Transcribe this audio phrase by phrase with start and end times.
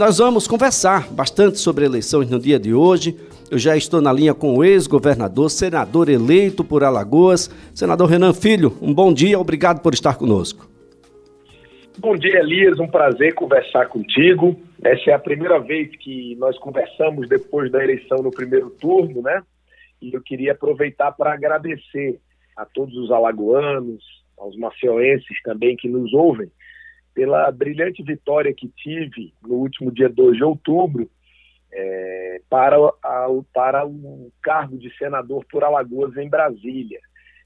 [0.00, 3.14] nós vamos conversar bastante sobre eleições no dia de hoje.
[3.50, 8.72] Eu já estou na linha com o ex-governador, senador eleito por Alagoas, senador Renan Filho.
[8.80, 10.66] Um bom dia, obrigado por estar conosco.
[11.98, 12.80] Bom dia, Elias.
[12.80, 14.58] Um prazer conversar contigo.
[14.82, 19.42] Essa é a primeira vez que nós conversamos depois da eleição no primeiro turno, né?
[20.00, 22.18] E eu queria aproveitar para agradecer
[22.56, 24.02] a todos os alagoanos,
[24.38, 26.50] aos macioenses também que nos ouvem,
[27.20, 31.10] pela brilhante vitória que tive no último dia 2 de outubro
[31.70, 36.98] é, para, a, para o cargo de senador por Alagoas em Brasília.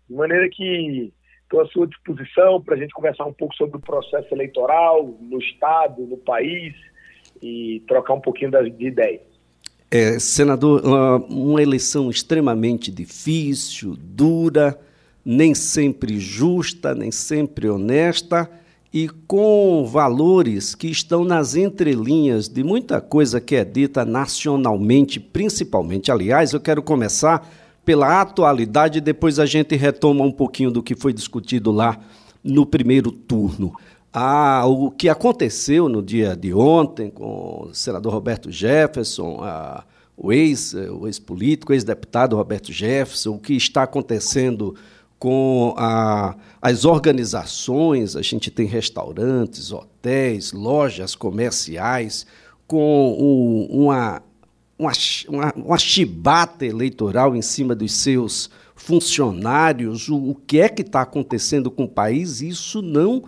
[0.09, 3.81] De maneira que estou à sua disposição para a gente conversar um pouco sobre o
[3.81, 6.73] processo eleitoral no Estado, no país
[7.43, 9.23] e trocar um pouquinho das, de ideias.
[9.91, 10.83] É, senador,
[11.29, 14.79] uma eleição extremamente difícil, dura,
[15.25, 18.49] nem sempre justa, nem sempre honesta
[18.95, 26.13] e com valores que estão nas entrelinhas de muita coisa que é dita nacionalmente, principalmente.
[26.13, 27.45] Aliás, eu quero começar
[27.85, 31.99] pela atualidade e depois a gente retoma um pouquinho do que foi discutido lá
[32.45, 33.73] no primeiro turno.
[34.13, 39.83] Ah, o que aconteceu no dia de ontem com o senador Roberto Jefferson, ah,
[40.17, 44.77] o ex-político, ex-deputado Roberto Jefferson, o que está acontecendo
[45.19, 52.27] com a, as organizações, a gente tem restaurantes, hotéis, lojas comerciais,
[52.67, 54.23] com o, uma,
[54.79, 54.93] uma,
[55.29, 61.03] uma, uma chibata eleitoral em cima dos seus funcionários, o, o que é que está
[61.03, 63.25] acontecendo com o país, isso não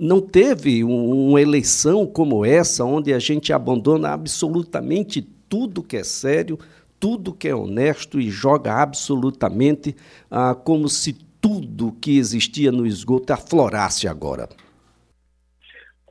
[0.00, 6.02] não teve um, uma eleição como essa, onde a gente abandona absolutamente tudo que é
[6.02, 6.58] sério,
[6.98, 9.94] tudo que é honesto e joga absolutamente
[10.30, 14.48] ah, como se tudo que existia no esgoto aflorasse agora?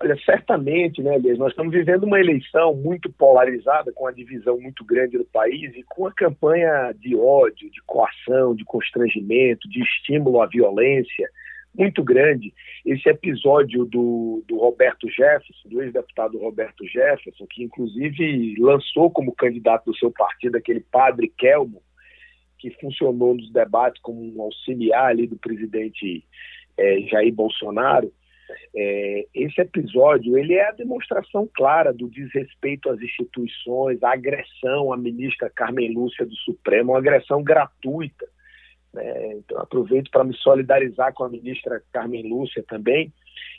[0.02, 4.86] Olha, certamente, né, Elias, nós estamos vivendo uma eleição muito polarizada, com a divisão muito
[4.86, 10.42] grande do país e com a campanha de ódio, de coação, de constrangimento, de estímulo
[10.42, 11.30] à violência
[11.78, 12.54] muito grande.
[12.86, 19.92] Esse episódio do, do Roberto Jefferson, do ex-deputado Roberto Jefferson, que inclusive lançou como candidato
[19.92, 21.82] do seu partido aquele padre Kelmo,
[22.60, 26.24] que funcionou nos debates como um auxiliar ali do presidente
[26.78, 28.12] é, Jair Bolsonaro,
[28.76, 34.98] é, esse episódio ele é a demonstração clara do desrespeito às instituições, a agressão à
[34.98, 38.28] ministra Carmen Lúcia do Supremo, uma agressão gratuita.
[38.94, 39.34] Né?
[39.38, 43.14] Então aproveito para me solidarizar com a ministra Carmen Lúcia também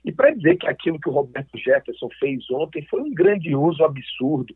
[0.04, 4.54] e para dizer que aquilo que o Roberto Jefferson fez ontem foi um grandioso absurdo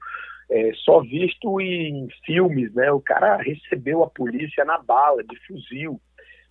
[0.51, 2.91] é, só visto em filmes, né?
[2.93, 6.01] O cara recebeu a polícia na bala, de fuzil,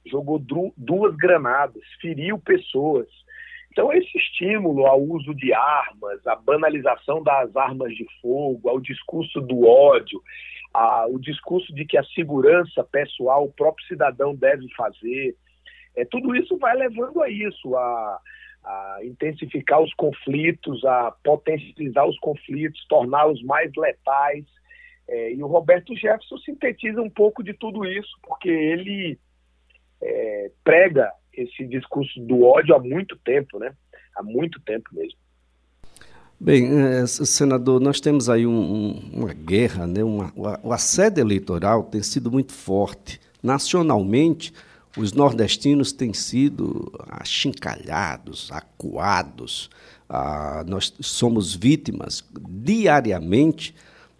[0.06, 0.44] jogou
[0.78, 3.08] duas granadas, feriu pessoas.
[3.72, 9.42] Então, esse estímulo ao uso de armas, a banalização das armas de fogo, ao discurso
[9.42, 10.22] do ódio,
[10.74, 15.36] ao discurso de que a segurança pessoal o próprio cidadão deve fazer,
[15.96, 18.20] é, tudo isso vai levando a isso, a,
[18.64, 24.46] a intensificar os conflitos, a potencializar os conflitos, torná-los mais letais.
[25.08, 29.20] É, e o Roberto Jefferson sintetiza um pouco de tudo isso, porque ele
[30.02, 33.74] é, prega esse discurso do ódio há muito tempo, né?
[34.16, 35.18] Há muito tempo mesmo.
[36.40, 40.04] Bem, é, senador, nós temos aí um, um, uma guerra, né?
[40.04, 40.32] Uma,
[40.64, 43.20] o assédio eleitoral tem sido muito forte.
[43.42, 44.54] Nacionalmente,
[44.96, 49.70] os nordestinos têm sido achincalhados, acuados.
[50.08, 53.74] Ah, nós somos vítimas diariamente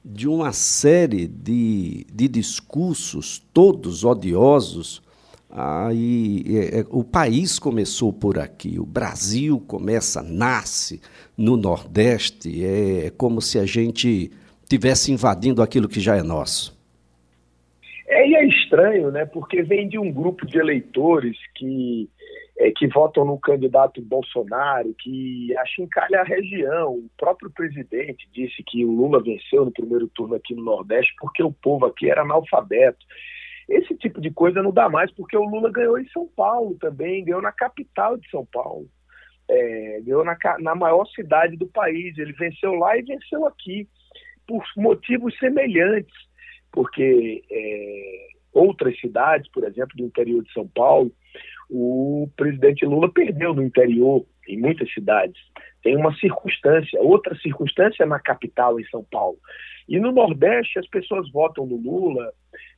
[0.04, 5.02] de uma série de, de discursos, todos odiosos.
[5.50, 11.00] Ah, e, é, o país começou por aqui, o Brasil começa, nasce
[11.38, 12.66] no Nordeste.
[12.66, 14.32] É, é como se a gente
[14.68, 16.76] tivesse invadindo aquilo que já é nosso.
[18.08, 19.26] É, e é estranho, né?
[19.26, 22.10] Porque vem de um grupo de eleitores que,
[22.58, 26.94] é, que votam no candidato Bolsonaro, que achincalha a região.
[26.94, 31.42] O próprio presidente disse que o Lula venceu no primeiro turno aqui no Nordeste porque
[31.42, 33.06] o povo aqui era analfabeto.
[33.70, 37.24] Esse tipo de coisa não dá mais, porque o Lula ganhou em São Paulo também,
[37.24, 38.86] ganhou na capital de São Paulo.
[39.50, 42.18] É, ganhou na, na maior cidade do país.
[42.18, 43.88] Ele venceu lá e venceu aqui,
[44.46, 46.33] por motivos semelhantes
[46.74, 51.12] porque é, outras cidades, por exemplo, do interior de São Paulo,
[51.70, 55.40] o presidente Lula perdeu no interior, em muitas cidades,
[55.82, 59.38] tem uma circunstância, outra circunstância na capital, em São Paulo.
[59.88, 62.32] E no Nordeste, as pessoas votam no Lula,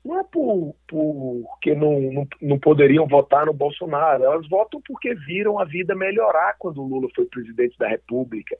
[0.03, 5.59] não é por, porque não, não, não, poderiam votar no Bolsonaro, elas votam porque viram
[5.59, 8.57] a vida melhorar quando o Lula foi presidente da República,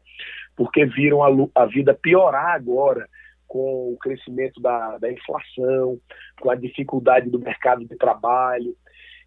[0.56, 3.08] porque viram a, a vida piorar agora
[3.48, 6.00] com o crescimento da, da inflação,
[6.42, 8.76] com a dificuldade do mercado de trabalho,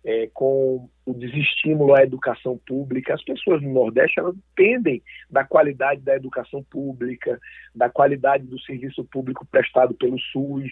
[0.05, 3.15] é, com o desestímulo à educação pública.
[3.15, 7.39] As pessoas no Nordeste elas dependem da qualidade da educação pública,
[7.75, 10.71] da qualidade do serviço público prestado pelo SUS.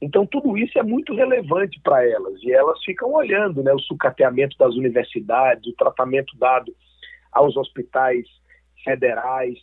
[0.00, 4.56] Então, tudo isso é muito relevante para elas e elas ficam olhando né, o sucateamento
[4.58, 6.74] das universidades, o tratamento dado
[7.32, 8.26] aos hospitais
[8.84, 9.58] federais,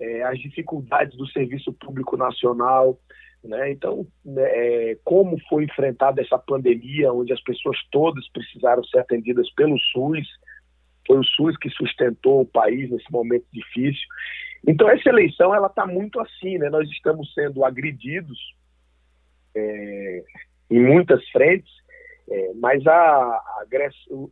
[0.00, 2.98] é, as dificuldades do serviço público nacional.
[3.42, 3.72] Né?
[3.72, 9.50] Então, né, é, como foi enfrentada essa pandemia, onde as pessoas todas precisaram ser atendidas
[9.54, 10.26] pelo SUS,
[11.06, 14.06] foi o SUS que sustentou o país nesse momento difícil.
[14.66, 16.70] Então, essa eleição ela está muito assim, né?
[16.70, 18.38] Nós estamos sendo agredidos
[19.54, 20.24] é,
[20.70, 21.70] em muitas frentes,
[22.30, 23.66] é, mas a, a,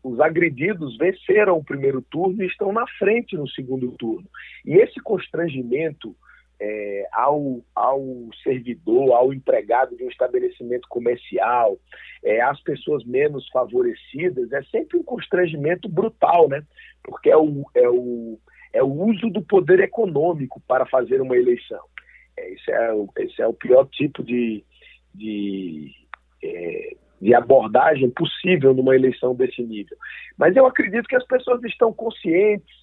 [0.02, 4.28] os agredidos venceram o primeiro turno e estão na frente no segundo turno.
[4.64, 6.16] E esse constrangimento
[6.62, 8.02] é, ao, ao
[8.42, 11.76] servidor, ao empregado de um estabelecimento comercial,
[12.24, 16.62] é, às pessoas menos favorecidas, é sempre um constrangimento brutal, né?
[17.02, 18.38] Porque é o, é o,
[18.72, 21.84] é o uso do poder econômico para fazer uma eleição.
[22.38, 24.64] É, esse, é o, esse é o pior tipo de,
[25.12, 25.90] de,
[26.42, 29.96] é, de abordagem possível numa eleição desse nível.
[30.36, 32.74] Mas eu acredito que as pessoas estão conscientes.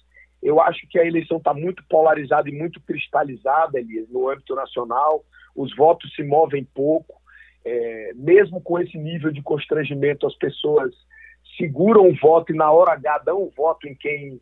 [0.42, 5.22] Eu acho que a eleição está muito polarizada e muito cristalizada, Elias, no âmbito nacional.
[5.54, 7.20] Os votos se movem pouco.
[7.62, 10.90] É, mesmo com esse nível de constrangimento, as pessoas
[11.58, 14.40] seguram o voto e na hora H dão o voto em quem,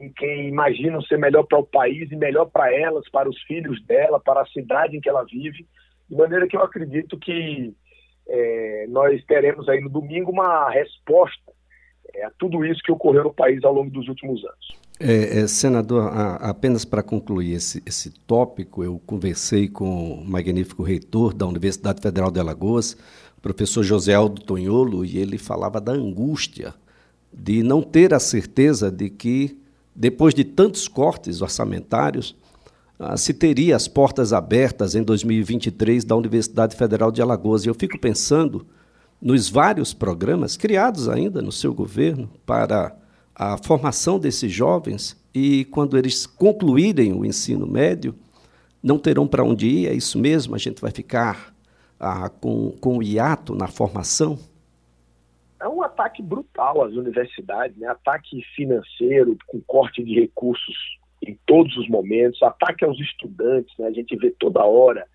[0.00, 3.80] em quem imaginam ser melhor para o país e melhor para elas, para os filhos
[3.84, 5.64] dela, para a cidade em que ela vive.
[6.10, 7.72] De maneira que eu acredito que
[8.28, 11.52] é, nós teremos aí no domingo uma resposta
[12.14, 14.86] é, a tudo isso que ocorreu no país ao longo dos últimos anos.
[14.98, 20.82] É, é, senador, a, apenas para concluir esse, esse tópico, eu conversei com o magnífico
[20.82, 22.96] reitor da Universidade Federal de Alagoas,
[23.42, 26.74] professor José Aldo Tonholo, e ele falava da angústia
[27.32, 29.60] de não ter a certeza de que,
[29.94, 32.34] depois de tantos cortes orçamentários,
[33.16, 37.64] se teria as portas abertas em 2023 da Universidade Federal de Alagoas.
[37.64, 38.66] E eu fico pensando
[39.20, 42.96] nos vários programas criados ainda no seu governo para
[43.34, 48.14] a formação desses jovens e quando eles concluírem o ensino médio,
[48.82, 50.54] não terão para onde ir, é isso mesmo?
[50.54, 51.54] A gente vai ficar
[52.00, 54.38] ah, com, com o hiato na formação?
[55.60, 57.88] É um ataque brutal às universidades, né?
[57.88, 60.74] ataque financeiro, com corte de recursos
[61.26, 63.86] em todos os momentos, ataque aos estudantes, né?
[63.86, 65.06] a gente vê toda hora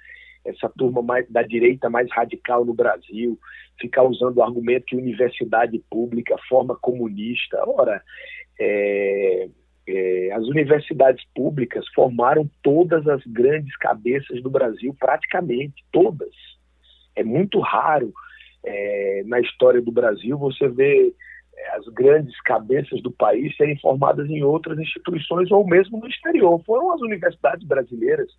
[0.43, 3.39] essa turma mais da direita mais radical no Brasil
[3.79, 7.57] ficar usando o argumento que universidade pública forma comunista.
[7.67, 8.01] Ora,
[8.59, 9.49] é,
[9.87, 16.33] é, as universidades públicas formaram todas as grandes cabeças do Brasil, praticamente todas.
[17.15, 18.13] É muito raro
[18.63, 21.13] é, na história do Brasil você ver
[21.69, 26.61] as grandes cabeças do país serem formadas em outras instituições ou mesmo no exterior.
[26.65, 28.29] Foram as universidades brasileiras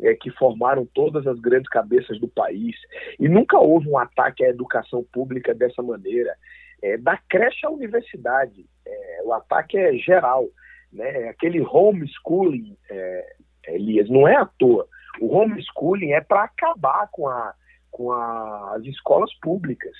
[0.00, 2.76] é, que formaram todas as grandes cabeças do país.
[3.18, 6.34] E nunca houve um ataque à educação pública dessa maneira.
[6.82, 10.46] É, da creche à universidade, é, o ataque é geral.
[10.92, 11.28] Né?
[11.28, 13.36] Aquele homeschooling, é,
[13.68, 14.86] Elias, não é à toa.
[15.20, 17.54] O homeschooling é para acabar com, a,
[17.90, 19.96] com a, as escolas públicas.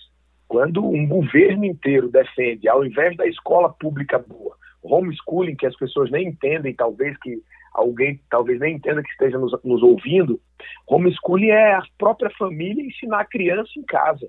[0.49, 6.11] Quando um governo inteiro defende, ao invés da escola pública boa, homeschooling, que as pessoas
[6.11, 10.41] nem entendem, talvez que alguém talvez nem entenda que esteja nos, nos ouvindo,
[10.87, 14.29] homeschooling é a própria família ensinar a criança em casa.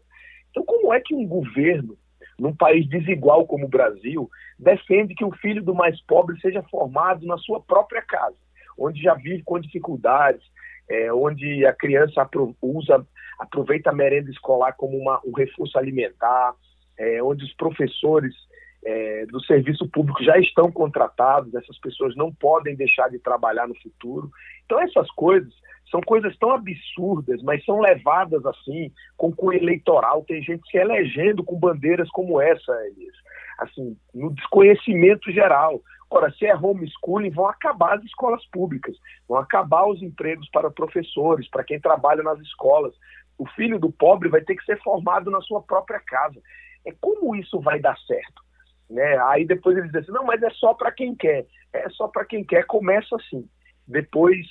[0.49, 1.97] Então, como é que um governo,
[2.39, 7.25] num país desigual como o Brasil, defende que o filho do mais pobre seja formado
[7.25, 8.37] na sua própria casa,
[8.77, 10.41] onde já vive com dificuldades,
[10.89, 12.27] é, onde a criança
[12.61, 13.05] usa,
[13.39, 16.53] aproveita a merenda escolar como uma, um reforço alimentar,
[16.97, 18.33] é, onde os professores
[18.85, 23.75] é, do serviço público já estão contratados, essas pessoas não podem deixar de trabalhar no
[23.81, 24.29] futuro.
[24.63, 25.51] Então, essas coisas
[25.89, 30.23] são coisas tão absurdas, mas são levadas assim, com cunho eleitoral.
[30.23, 33.15] Tem gente se elegendo com bandeiras como essa, Elias.
[33.59, 35.81] Assim, no desconhecimento geral.
[36.15, 38.95] Ora, se é homeschooling, vão acabar as escolas públicas,
[39.27, 42.93] vão acabar os empregos para professores, para quem trabalha nas escolas.
[43.37, 46.39] O filho do pobre vai ter que ser formado na sua própria casa.
[46.85, 48.41] É como isso vai dar certo?
[48.89, 49.17] Né?
[49.27, 51.45] Aí depois eles dizem assim, não, mas é só para quem quer.
[51.73, 53.45] É só para quem quer, começa assim.
[53.85, 54.47] Depois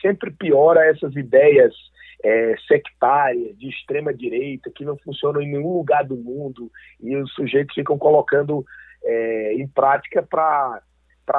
[0.00, 1.74] sempre piora essas ideias
[2.22, 6.70] é, sectárias, de extrema direita, que não funcionam em nenhum lugar do mundo,
[7.00, 8.64] e os sujeitos ficam colocando
[9.02, 10.80] é, em prática para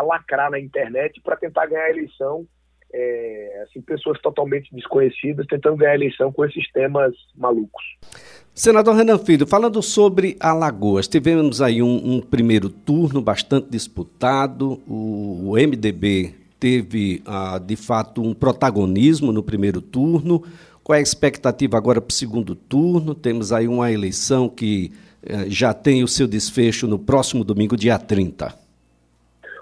[0.01, 2.46] lacrar na internet, para tentar ganhar a eleição
[2.93, 7.84] é, assim, pessoas totalmente desconhecidas tentando ganhar a eleição com esses temas malucos.
[8.53, 15.51] Senador Renan Filho, falando sobre Alagoas, tivemos aí um, um primeiro turno bastante disputado, o,
[15.51, 20.43] o MDB teve, ah, de fato, um protagonismo no primeiro turno.
[20.84, 23.15] Qual é a expectativa agora para o segundo turno?
[23.15, 24.91] Temos aí uma eleição que
[25.24, 28.53] eh, já tem o seu desfecho no próximo domingo, dia 30.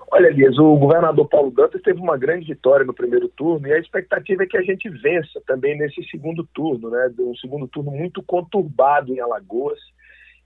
[0.09, 3.79] Olha, Elias, o governador Paulo Dantas teve uma grande vitória no primeiro turno e a
[3.79, 7.13] expectativa é que a gente vença também nesse segundo turno, né?
[7.19, 9.79] Um segundo turno muito conturbado em Alagoas.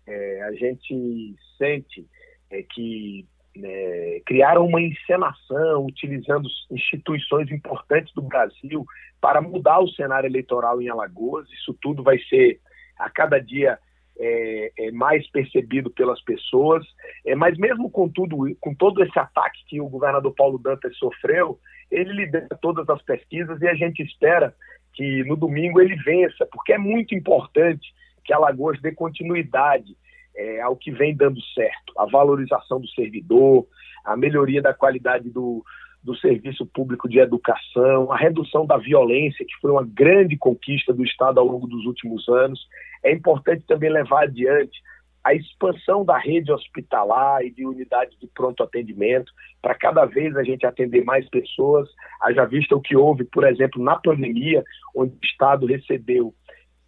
[0.08, 2.08] É, a gente sente
[2.50, 8.84] é, que né, criaram uma encenação utilizando instituições importantes do Brasil
[9.20, 11.48] para mudar o cenário eleitoral em Alagoas.
[11.51, 12.60] Isso tudo vai ser
[12.98, 13.77] a cada dia
[14.22, 16.86] é, é, mais percebido pelas pessoas.
[17.25, 21.60] É, mas mesmo com tudo, com todo esse ataque que o governador Paulo Dantas sofreu,
[21.90, 24.56] ele lidera todas as pesquisas e a gente espera
[24.94, 29.98] que no domingo ele vença, porque é muito importante que Alagoas dê continuidade
[30.36, 33.66] é, ao que vem dando certo, a valorização do servidor,
[34.06, 35.63] a melhoria da qualidade do,
[36.03, 41.03] do serviço público de educação, a redução da violência, que foi uma grande conquista do
[41.03, 42.60] Estado ao longo dos últimos anos.
[43.03, 44.81] É importante também levar adiante
[45.24, 49.31] a expansão da rede hospitalar e de unidades de pronto atendimento,
[49.62, 51.88] para cada vez a gente atender mais pessoas,
[52.22, 54.63] haja vista o que houve, por exemplo, na pandemia,
[54.96, 56.34] onde o Estado recebeu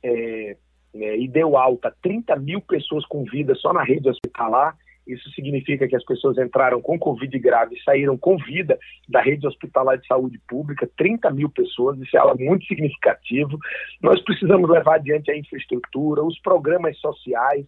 [0.02, 0.58] é,
[0.96, 5.88] é, e deu alta 30 mil pessoas com vida só na rede hospitalar, isso significa
[5.88, 10.08] que as pessoas entraram com Covid grave e saíram com vida da rede hospitalar de
[10.08, 13.58] saúde pública, 30 mil pessoas, isso é algo muito significativo.
[14.02, 17.66] Nós precisamos levar adiante a infraestrutura, os programas sociais,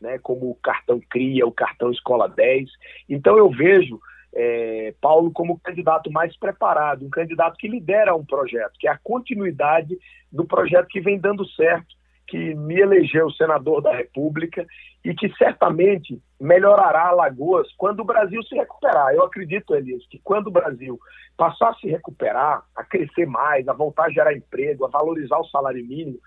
[0.00, 2.68] né, como o cartão CRIA, o cartão Escola 10.
[3.08, 3.98] Então eu vejo
[4.34, 8.90] é, Paulo como o candidato mais preparado, um candidato que lidera um projeto, que é
[8.90, 9.96] a continuidade
[10.30, 14.66] do projeto que vem dando certo que me elegeu senador da República
[15.04, 19.14] e que certamente melhorará Alagoas quando o Brasil se recuperar.
[19.14, 20.98] Eu acredito, Elias, que quando o Brasil
[21.36, 25.48] passar a se recuperar, a crescer mais, a voltar a gerar emprego, a valorizar o
[25.48, 26.18] salário mínimo,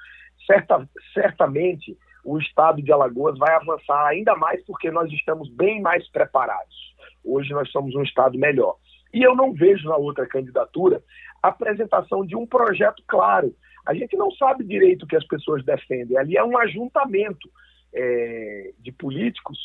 [0.48, 6.10] certa, certamente o estado de Alagoas vai avançar ainda mais porque nós estamos bem mais
[6.10, 6.96] preparados.
[7.24, 8.76] Hoje nós somos um estado melhor.
[9.14, 11.02] E eu não vejo na outra candidatura
[11.42, 13.54] a apresentação de um projeto claro
[13.90, 16.16] a gente não sabe direito o que as pessoas defendem.
[16.16, 17.50] Ali é um ajuntamento
[17.92, 19.58] é, de políticos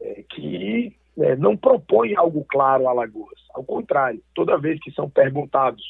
[0.00, 3.40] é, que é, não propõem algo claro a Alagoas.
[3.52, 5.82] Ao contrário, toda vez que são perguntados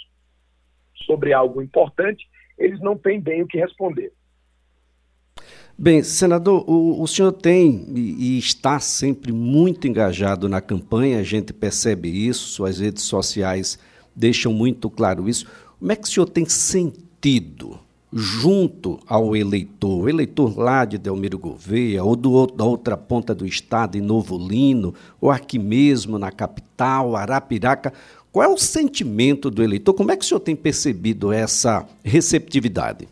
[1.06, 4.10] sobre algo importante, eles não têm bem o que responder.
[5.76, 11.22] Bem, senador, o, o senhor tem e, e, está sempre muito engajado na campanha, a
[11.22, 13.78] gente percebe isso, suas redes sociais
[14.16, 15.46] deixam muito claro isso.
[15.78, 17.11] Como é que o senhor tem sentido
[18.12, 23.46] junto ao eleitor, o eleitor lá de Delmiro Gouveia, ou do, da outra ponta do
[23.46, 27.92] estado, em Novo Lino, ou aqui mesmo na capital, Arapiraca,
[28.30, 29.94] qual é o sentimento do eleitor?
[29.94, 33.08] Como é que o senhor tem percebido essa receptividade?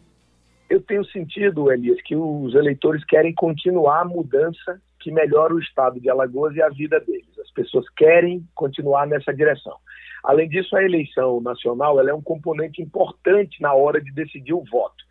[0.68, 5.98] Eu tenho sentido, Elias, que os eleitores querem continuar a mudança que melhora o estado
[5.98, 7.26] de Alagoas e a vida deles.
[7.40, 9.76] As pessoas querem continuar nessa direção.
[10.22, 15.04] Além disso, a eleição nacional é um componente importante na hora de decidir o voto.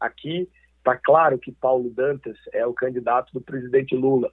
[0.00, 4.30] Aqui está claro que Paulo Dantas é o candidato do presidente Lula.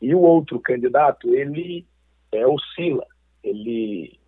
[0.00, 1.86] E o outro candidato, ele
[2.32, 3.06] é, oscila,
[3.42, 4.18] ele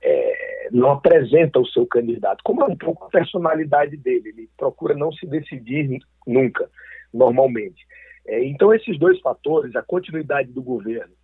[0.00, 4.94] é, não apresenta o seu candidato, como é um pouco a personalidade dele, ele procura
[4.94, 6.70] não se decidir nunca,
[7.12, 7.86] normalmente.
[8.26, 11.14] É, então, esses dois fatores, a continuidade do governo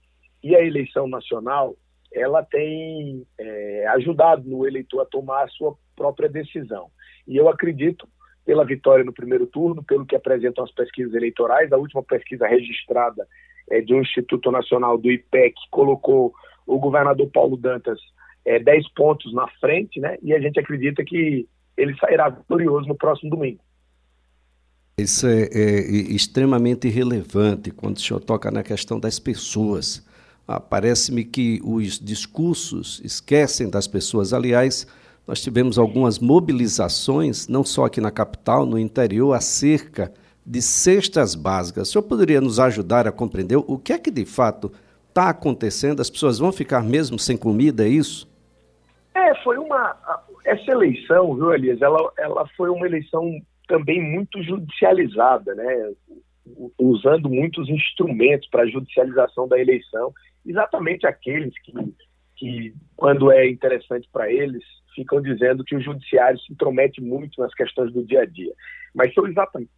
[0.43, 1.77] e a eleição nacional,
[2.15, 6.89] ela tem é, ajudado no eleitor a tomar a sua própria decisão.
[7.27, 8.09] E eu acredito,
[8.47, 13.27] pela vitória no primeiro turno, pelo que apresentam as pesquisas eleitorais, a última pesquisa registrada
[13.71, 16.33] é, de um Instituto Nacional do IPEC colocou
[16.67, 17.99] o governador Paulo Dantas
[18.45, 20.17] é, 10 pontos na frente, né?
[20.23, 23.61] E a gente acredita que ele sairá vitorioso no próximo domingo.
[24.99, 25.81] Isso é, é
[26.15, 30.07] extremamente relevante quando o senhor toca na questão das pessoas.
[30.47, 34.33] Ah, Parece-me que os discursos esquecem das pessoas.
[34.33, 34.87] Aliás,
[35.27, 40.13] nós tivemos algumas mobilizações, não só aqui na capital, no interior, acerca
[40.45, 41.89] de cestas básicas.
[41.89, 44.71] O senhor poderia nos ajudar a compreender o que é que de fato
[45.09, 46.01] está acontecendo?
[46.01, 48.29] As pessoas vão ficar mesmo sem comida, é isso?
[49.15, 49.97] É, foi uma.
[50.45, 55.93] Essa eleição, viu, Elias, ela, ela foi uma eleição também muito judicializada, né?
[56.79, 60.13] Usando muitos instrumentos para a judicialização da eleição,
[60.45, 61.73] exatamente aqueles que,
[62.37, 64.63] que quando é interessante para eles,
[64.95, 68.53] ficam dizendo que o judiciário se intromete muito nas questões do dia a dia.
[68.95, 69.75] Mas são exatamente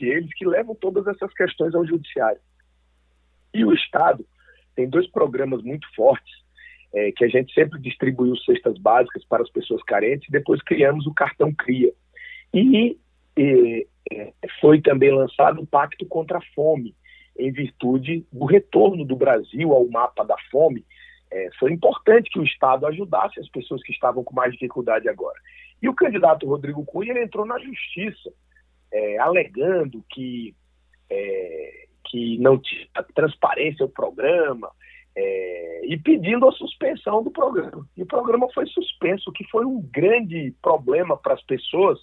[0.00, 2.40] eles que levam todas essas questões ao judiciário.
[3.52, 4.26] E o Estado
[4.74, 6.34] tem dois programas muito fortes,
[6.92, 11.14] é, que a gente sempre distribuiu cestas básicas para as pessoas carentes, depois criamos o
[11.14, 11.92] cartão CRIA.
[12.52, 12.98] E,
[13.36, 16.94] e é, foi também lançado o Pacto contra a Fome,
[17.36, 20.84] em virtude do retorno do Brasil ao mapa da fome.
[21.30, 25.38] É, foi importante que o Estado ajudasse as pessoas que estavam com mais dificuldade agora.
[25.82, 28.32] E o candidato Rodrigo Cunha entrou na justiça,
[28.92, 30.54] é, alegando que
[31.10, 34.70] é, que não tinha transparência o programa
[35.16, 37.86] é, e pedindo a suspensão do programa.
[37.96, 41.98] E o programa foi suspenso, o que foi um grande problema para as pessoas,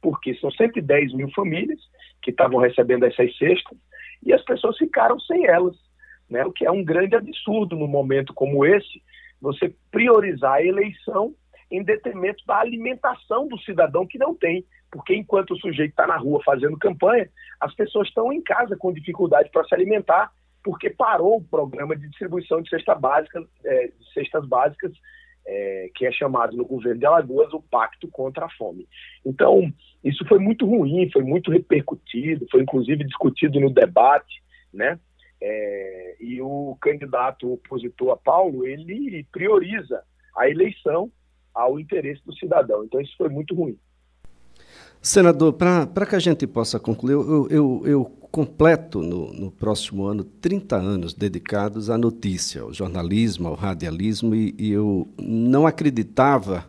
[0.00, 1.80] porque são 110 mil famílias
[2.22, 3.76] que estavam recebendo essas cestas
[4.22, 5.76] e as pessoas ficaram sem elas,
[6.28, 6.44] né?
[6.44, 9.02] o que é um grande absurdo num momento como esse,
[9.40, 11.34] você priorizar a eleição
[11.70, 14.64] em detrimento da alimentação do cidadão que não tem.
[14.90, 17.28] Porque enquanto o sujeito está na rua fazendo campanha,
[17.60, 20.32] as pessoas estão em casa com dificuldade para se alimentar,
[20.64, 24.92] porque parou o programa de distribuição de cesta básica, é, de cestas básicas,
[25.46, 28.88] é, que é chamado no governo de Alagoas o Pacto contra a Fome.
[29.24, 29.72] Então,
[30.04, 34.42] isso foi muito ruim, foi muito repercutido, foi inclusive discutido no debate,
[34.72, 34.98] né?
[35.42, 40.02] É, e o candidato opositor a Paulo, ele prioriza
[40.36, 41.10] a eleição
[41.54, 42.84] ao interesse do cidadão.
[42.84, 43.78] Então, isso foi muito ruim.
[45.02, 50.24] Senador, para que a gente possa concluir, eu, eu, eu completo no, no, próximo ano
[50.24, 56.68] 30 anos dedicados à notícia, ao jornalismo, ao radialismo, e, e eu não acreditava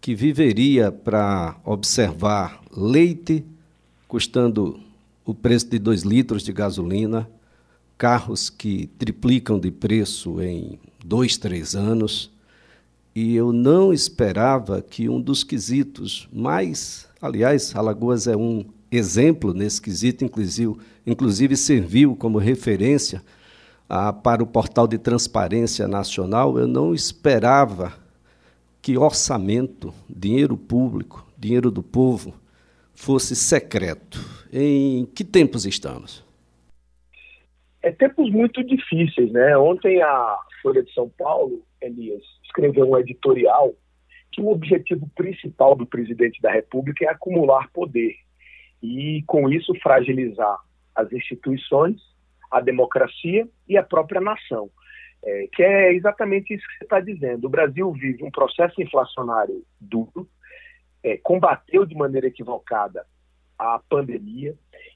[0.00, 3.44] que viveria para observar leite
[4.08, 4.80] custando
[5.24, 7.28] o preço de 2 litros de gasolina,
[7.98, 12.30] carros que triplicam de preço em dois, três anos,
[13.14, 18.64] e eu não esperava que um dos quesitos mais Aliás, Alagoas é um
[18.96, 20.76] exemplo nesse quesito, inclusive,
[21.06, 23.22] inclusive serviu como referência
[23.88, 26.58] ah, para o portal de transparência nacional.
[26.58, 27.92] Eu não esperava
[28.82, 32.34] que orçamento, dinheiro público, dinheiro do povo,
[32.94, 34.18] fosse secreto.
[34.52, 36.24] Em que tempos estamos?
[37.82, 39.56] É tempos muito difíceis, né?
[39.56, 43.74] Ontem a Folha de São Paulo, Elias, escreveu um editorial
[44.32, 48.14] que o objetivo principal do presidente da República é acumular poder
[48.82, 50.58] e, com isso, fragilizar
[50.94, 52.00] as instituições,
[52.50, 54.70] a democracia e a própria nação.
[55.24, 57.46] É, que é exatamente isso que você está dizendo.
[57.46, 60.28] O Brasil vive um processo inflacionário duro,
[61.02, 63.04] é, combateu de maneira equivocada
[63.58, 64.54] a pandemia,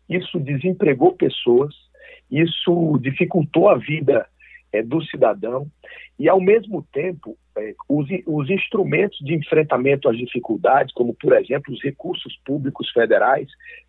[0.09, 1.75] isso desempregou pessoas,
[2.31, 4.27] isso dificultou a vida
[4.73, 5.67] é, do cidadão
[6.19, 7.37] e, ao mesmo tempo,
[7.89, 13.49] os, os instrumentos de enfrentamento às dificuldades, como, por exemplo, os recursos públicos federais,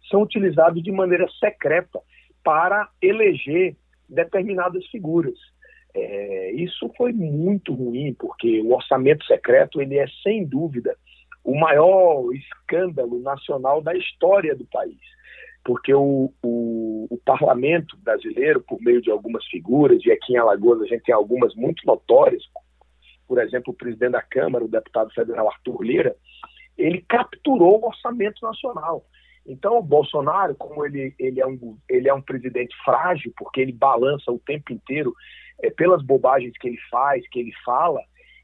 [0.10, 2.00] são utilizados de maneira secreta
[2.44, 3.76] para eleger
[4.10, 5.38] determinadas figuras.
[5.94, 10.96] É, isso foi muito ruim, porque o orçamento secreto ele é, sem dúvida,
[11.44, 15.00] o maior escândalo nacional da história do país
[15.64, 20.82] porque o, o, o, parlamento brasileiro, por meio de algumas figuras, e aqui em Alagoas
[20.82, 22.44] a gente tem algumas muito notórias,
[23.32, 26.14] por exemplo, o presidente da Câmara, o deputado federal Arthur Lira,
[26.78, 29.06] ele capturou o orçamento nacional.
[29.48, 33.72] Então, o Bolsonaro, como ele, ele, é, um, ele é um presidente frágil, porque ele
[33.72, 35.16] balança o tempo inteiro
[35.64, 38.02] é, pelas bobagens que ele faz, que ele fala,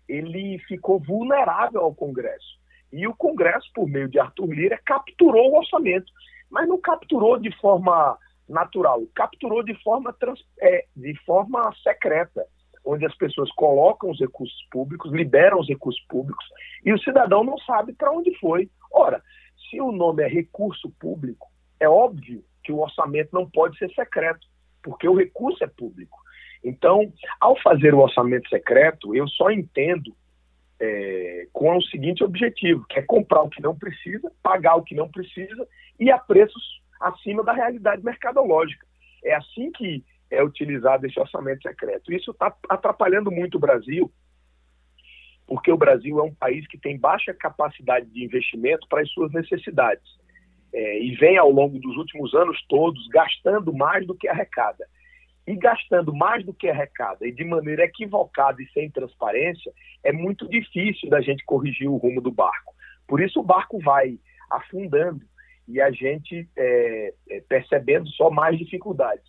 [0.08, 2.58] ele ficou vulnerável ao Congresso.
[2.93, 6.10] E o Congresso, por meio de Arthur Lira, capturou o orçamento
[6.50, 12.45] mas não capturou de forma natural, capturou de forma, trans, é, de forma secreta,
[12.88, 16.45] onde as pessoas colocam os recursos públicos, liberam os recursos públicos
[16.86, 18.69] e o cidadão não sabe para onde foi.
[18.91, 19.21] Ora,
[19.69, 21.47] se o nome é recurso público,
[21.80, 24.47] é óbvio que o orçamento não pode ser secreto,
[24.82, 26.17] porque o recurso é público.
[26.63, 30.15] Então, ao fazer o orçamento secreto, eu só entendo
[30.80, 34.95] é, com o seguinte objetivo, que é comprar o que não precisa, pagar o que
[34.95, 35.67] não precisa
[36.00, 38.86] e a preços acima da realidade mercadológica.
[39.23, 42.12] É assim que é utilizado esse orçamento secreto.
[42.12, 44.12] Isso está atrapalhando muito o Brasil,
[45.46, 49.32] porque o Brasil é um país que tem baixa capacidade de investimento para as suas
[49.32, 50.06] necessidades.
[50.74, 54.86] É, e vem ao longo dos últimos anos todos gastando mais do que arrecada.
[55.48, 59.72] e gastando mais do que arrecada e de maneira equivocada e sem transparência,
[60.04, 62.76] é muito difícil da gente corrigir o rumo do barco.
[63.08, 64.20] Por isso o barco vai
[64.52, 65.26] afundando
[65.68, 69.26] e a gente é, é, percebendo só mais dificuldades.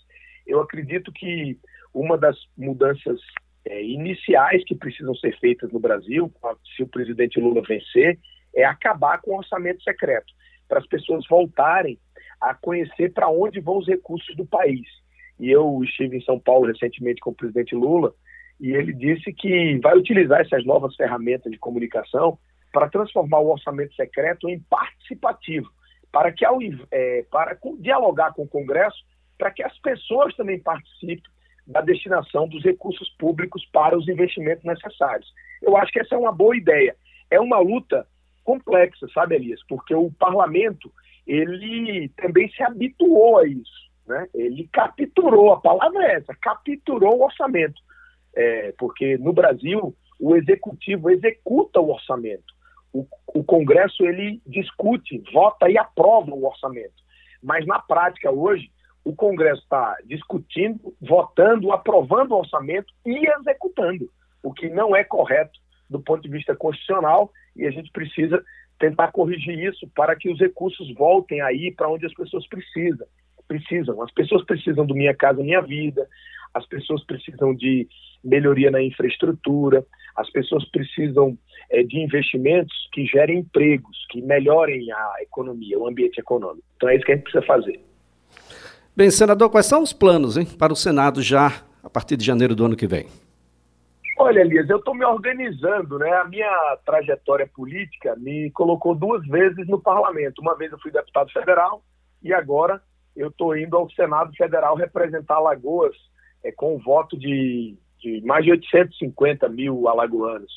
[0.48, 1.58] Eu acredito que
[1.94, 3.20] uma das mudanças
[3.66, 6.32] é, iniciais que precisam ser feitas no Brasil,
[6.74, 8.18] se o presidente Lula vencer,
[8.54, 10.32] é acabar com o orçamento secreto,
[10.66, 11.98] para as pessoas voltarem
[12.40, 14.86] a conhecer para onde vão os recursos do país.
[15.38, 18.14] E eu estive em São Paulo recentemente com o presidente Lula
[18.60, 22.38] e ele disse que vai utilizar essas novas ferramentas de comunicação
[22.72, 25.70] para transformar o orçamento secreto em participativo,
[26.10, 26.58] para que ao
[26.90, 28.98] é, para dialogar com o Congresso,
[29.38, 31.22] para que as pessoas também participem
[31.66, 35.32] da destinação dos recursos públicos para os investimentos necessários.
[35.62, 36.96] Eu acho que essa é uma boa ideia.
[37.30, 38.06] É uma luta
[38.42, 39.60] complexa, sabe, Elias?
[39.68, 40.90] Porque o parlamento
[41.26, 43.88] ele também se habituou a isso.
[44.06, 44.26] Né?
[44.34, 47.80] Ele capturou, a palavra é essa, capturou o orçamento.
[48.34, 52.56] É, porque no Brasil, o executivo executa o orçamento.
[52.92, 56.94] O, o Congresso ele discute, vota e aprova o orçamento.
[57.42, 58.70] Mas na prática, hoje,
[59.04, 64.10] o Congresso está discutindo, votando, aprovando o orçamento e executando,
[64.42, 65.58] o que não é correto
[65.88, 68.42] do ponto de vista constitucional e a gente precisa
[68.78, 73.06] tentar corrigir isso para que os recursos voltem aí para onde as pessoas precisam
[73.48, 74.00] precisam.
[74.02, 76.06] As pessoas precisam do Minha Casa Minha Vida,
[76.54, 77.88] as pessoas precisam de
[78.22, 79.84] melhoria na infraestrutura,
[80.14, 81.36] as pessoas precisam
[81.70, 86.66] é, de investimentos que gerem empregos, que melhorem a economia, o ambiente econômico.
[86.76, 87.80] Então é isso que a gente precisa fazer.
[88.98, 92.52] Bem, senador, quais são os planos hein, para o Senado já a partir de janeiro
[92.56, 93.06] do ano que vem?
[94.18, 96.10] Olha, Elias, eu estou me organizando, né?
[96.14, 100.40] A minha trajetória política me colocou duas vezes no parlamento.
[100.40, 101.80] Uma vez eu fui deputado federal
[102.20, 102.82] e agora
[103.14, 105.94] eu estou indo ao Senado Federal representar Alagoas
[106.42, 110.52] é, com o voto de, de, mais de 850 mil alagoanos.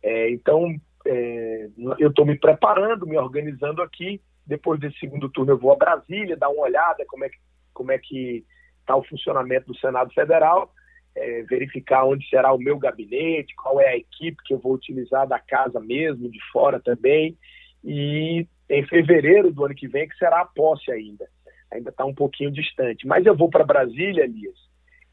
[0.00, 4.20] É, então, é, eu estou me preparando, me organizando aqui.
[4.46, 7.36] Depois desse segundo turno, eu vou a Brasília dar uma olhada como é que
[7.80, 8.44] como é que
[8.80, 10.70] está o funcionamento do Senado Federal,
[11.16, 15.26] é, verificar onde será o meu gabinete, qual é a equipe que eu vou utilizar
[15.26, 17.38] da casa mesmo, de fora também.
[17.82, 21.26] E em fevereiro do ano que vem, que será a posse ainda
[21.72, 23.06] ainda está um pouquinho distante.
[23.06, 24.56] Mas eu vou para Brasília, Elias,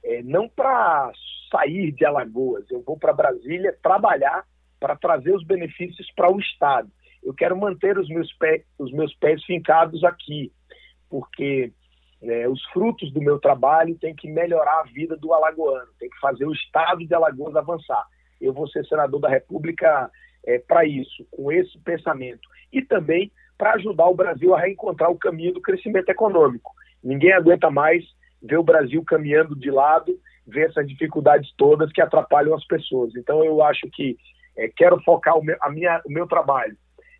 [0.03, 1.11] é, não para
[1.51, 4.43] sair de Alagoas, eu vou para Brasília trabalhar
[4.79, 6.89] para trazer os benefícios para o Estado.
[7.23, 10.51] Eu quero manter os meus, pés, os meus pés fincados aqui,
[11.09, 11.71] porque
[12.21, 16.19] é, os frutos do meu trabalho têm que melhorar a vida do alagoano, tem que
[16.19, 18.05] fazer o Estado de Alagoas avançar.
[18.41, 20.09] Eu vou ser senador da República
[20.45, 22.47] é, para isso, com esse pensamento.
[22.71, 26.71] E também para ajudar o Brasil a reencontrar o caminho do crescimento econômico.
[27.03, 28.03] Ninguém aguenta mais
[28.41, 33.15] ver o Brasil caminhando de lado, ver essas dificuldades todas que atrapalham as pessoas.
[33.15, 34.15] Então, eu acho que
[34.55, 36.75] é, quero focar o meu, a minha, o meu trabalho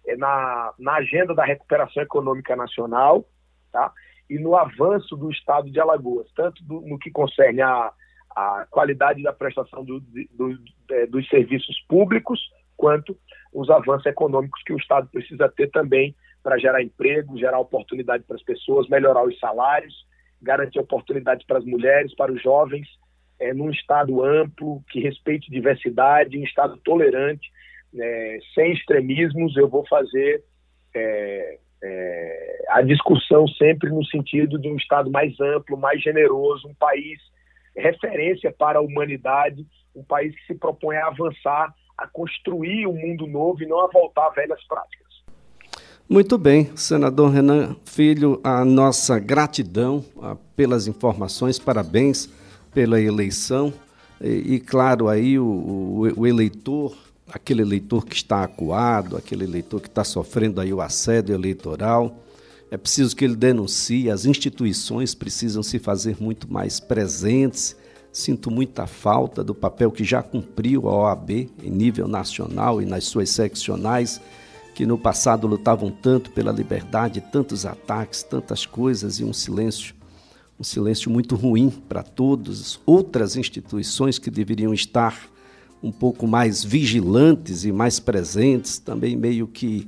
[0.08, 3.26] é, na, na agenda da recuperação econômica nacional
[3.72, 3.92] tá?
[4.30, 7.92] E no avanço do Estado de Alagoas, tanto do, no que concerne a,
[8.36, 10.58] a qualidade da prestação do, do,
[10.92, 12.40] é, dos serviços públicos,
[12.76, 13.18] quanto
[13.54, 18.36] os avanços econômicos que o Estado precisa ter também para gerar emprego, gerar oportunidade para
[18.36, 20.06] as pessoas, melhorar os salários,
[20.42, 22.88] garantir oportunidade para as mulheres, para os jovens,
[23.40, 27.52] é, num Estado amplo, que respeite diversidade, um Estado tolerante,
[27.96, 29.56] é, sem extremismos.
[29.58, 30.44] Eu vou fazer
[30.96, 36.74] é, é, a discussão sempre no sentido de um Estado mais amplo, mais generoso, um
[36.74, 37.20] país
[37.76, 43.28] referência para a humanidade, um país que se propõe a avançar, a construir um mundo
[43.28, 45.08] novo e não a voltar a velhas práticas.
[46.10, 52.28] Muito bem, senador Renan Filho, a nossa gratidão a, pelas informações, parabéns
[52.74, 53.74] pela eleição.
[54.22, 56.96] E, e claro, aí o, o, o, eleitor,
[57.32, 62.24] aquele eleitor que está acuado, aquele eleitor que está sofrendo aí o assédio eleitoral,
[62.70, 67.76] é preciso que ele denuncie, as instituições precisam se fazer muito mais presentes.
[68.12, 73.06] Sinto muita falta do papel que já cumpriu a OAB em nível nacional e nas
[73.06, 74.20] suas seccionais
[74.78, 79.96] que no passado lutavam tanto pela liberdade, tantos ataques, tantas coisas e um silêncio,
[80.60, 85.30] um silêncio muito ruim para todos, outras instituições que deveriam estar
[85.82, 89.88] um pouco mais vigilantes e mais presentes, também meio que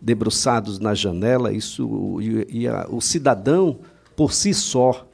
[0.00, 3.78] debruçados na janela, isso e, e a, o cidadão
[4.16, 5.06] por si só,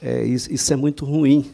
[0.00, 1.50] é, isso, é muito ruim.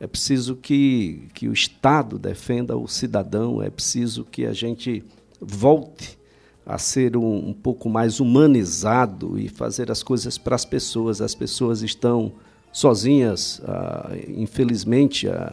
[0.00, 5.04] É preciso que, que o Estado defenda o cidadão, é preciso que a gente
[5.40, 6.18] volte
[6.64, 11.20] a ser um, um pouco mais humanizado e fazer as coisas para as pessoas.
[11.20, 12.32] As pessoas estão
[12.72, 15.52] sozinhas, ah, infelizmente, ah,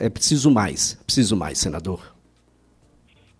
[0.00, 2.14] é preciso mais, preciso mais, senador.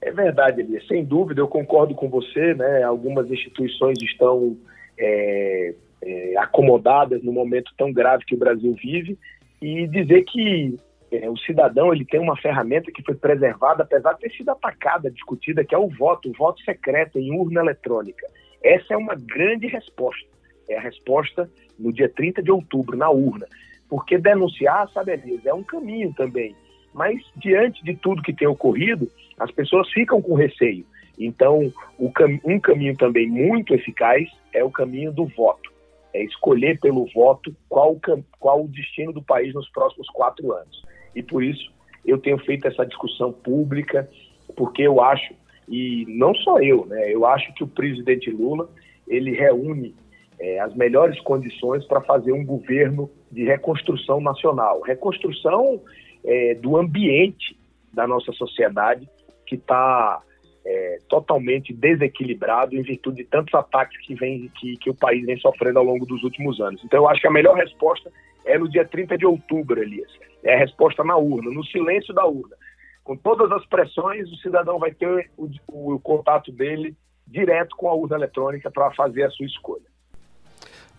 [0.01, 0.87] É verdade, Elias.
[0.87, 2.55] Sem dúvida, eu concordo com você.
[2.55, 2.83] Né?
[2.83, 4.57] Algumas instituições estão
[4.99, 9.19] é, é, acomodadas no momento tão grave que o Brasil vive
[9.61, 10.79] e dizer que
[11.11, 15.11] é, o cidadão ele tem uma ferramenta que foi preservada, apesar de ter sido atacada,
[15.11, 18.27] discutida, que é o voto, o voto secreto em urna eletrônica.
[18.63, 20.29] Essa é uma grande resposta.
[20.69, 23.47] É a resposta no dia 30 de outubro, na urna.
[23.89, 26.55] Porque denunciar, sabe, Elias, é um caminho também.
[26.93, 30.85] Mas, diante de tudo que tem ocorrido, as pessoas ficam com receio.
[31.19, 35.73] Então, um caminho também muito eficaz é o caminho do voto.
[36.15, 37.99] É escolher pelo voto qual,
[38.39, 40.83] qual o destino do país nos próximos quatro anos.
[41.15, 41.71] E por isso
[42.05, 44.09] eu tenho feito essa discussão pública,
[44.57, 45.35] porque eu acho,
[45.69, 48.71] e não só eu, né, eu acho que o presidente Lula
[49.07, 49.95] ele reúne
[50.41, 54.81] é, as melhores condições para fazer um governo de reconstrução nacional.
[54.83, 55.83] Reconstrução
[56.25, 57.59] é, do ambiente
[57.93, 59.09] da nossa sociedade
[59.47, 60.23] que está
[60.65, 65.39] é, totalmente desequilibrado em virtude de tantos ataques que, vem, que, que o país vem
[65.39, 66.83] sofrendo ao longo dos últimos anos.
[66.85, 68.13] Então, eu acho que a melhor resposta
[68.45, 70.11] é no dia 30 de outubro, Elias.
[70.45, 72.57] É a resposta na urna, no silêncio da urna.
[73.03, 76.95] Com todas as pressões, o cidadão vai ter o, o, o contato dele
[77.27, 79.87] direto com a urna eletrônica para fazer a sua escolha.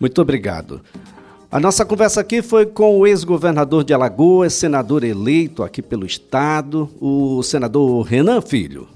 [0.00, 0.80] Muito obrigado.
[1.52, 6.88] A nossa conversa aqui foi com o ex-governador de Alagoas, senador eleito aqui pelo Estado,
[7.00, 8.88] o senador Renan Filho.